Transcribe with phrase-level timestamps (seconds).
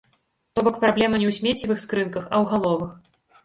[0.59, 2.91] То бок праблема не ў смеццевых скрынках, а ў галовах.